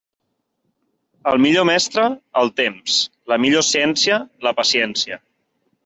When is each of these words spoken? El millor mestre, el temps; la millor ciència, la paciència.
El 1.33 1.37
millor 1.43 1.67
mestre, 1.71 2.07
el 2.43 2.51
temps; 2.63 2.99
la 3.35 3.41
millor 3.47 3.67
ciència, 3.71 4.23
la 4.49 4.59
paciència. 4.63 5.25